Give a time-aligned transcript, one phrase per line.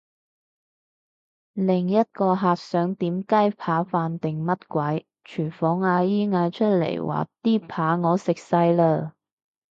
[1.53, 9.11] 另一個客想點雞扒飯定乜鬼，廚房阿姐嗌出嚟話啲扒我食晒嘞！